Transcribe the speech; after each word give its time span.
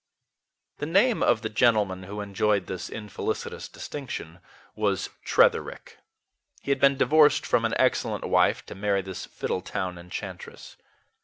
The 0.79 0.87
name 0.87 1.21
of 1.21 1.43
the 1.43 1.47
gentleman 1.49 2.01
who 2.09 2.21
enjoyed 2.21 2.65
this 2.65 2.89
infelicitous 2.89 3.67
distinction 3.67 4.39
was 4.75 5.11
Tretherick. 5.23 5.99
He 6.63 6.71
had 6.71 6.79
been 6.79 6.97
divorced 6.97 7.45
from 7.45 7.65
an 7.65 7.75
excellent 7.77 8.25
wife 8.27 8.65
to 8.65 8.73
marry 8.73 9.03
this 9.03 9.27
Fiddletown 9.27 9.99
enchantress. 9.99 10.75